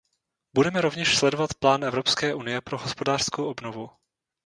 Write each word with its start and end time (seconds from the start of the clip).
Budeme 0.55 0.81
rovněž 0.81 1.17
sledovat 1.17 1.49
plán 1.59 1.83
Evropské 1.83 2.33
unie 2.33 2.61
pro 2.61 2.77
hospodářskou 2.77 3.45
obnovu. 3.49 3.89